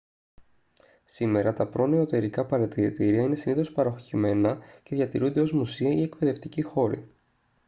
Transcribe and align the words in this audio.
σήμερα 1.03 1.53
τα 1.53 1.67
προνεωτερικά 1.67 2.45
παρατηρητήρια 2.45 3.21
είναι 3.21 3.35
συνήθως 3.35 3.71
παρωχημένα 3.71 4.59
και 4.83 4.95
διατηρούνται 4.95 5.41
ως 5.41 5.53
μουσεία 5.53 5.91
ή 5.91 6.01
εκπαιδευτικοί 6.01 6.61
χώροι 6.61 7.07